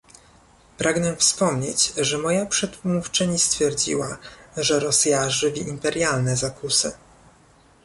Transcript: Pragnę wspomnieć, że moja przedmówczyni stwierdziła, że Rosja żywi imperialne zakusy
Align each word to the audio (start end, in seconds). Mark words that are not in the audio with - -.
Pragnę 0.77 1.15
wspomnieć, 1.15 1.93
że 1.97 2.17
moja 2.17 2.45
przedmówczyni 2.45 3.39
stwierdziła, 3.39 4.17
że 4.57 4.79
Rosja 4.79 5.29
żywi 5.29 5.59
imperialne 5.69 6.35
zakusy 6.37 6.91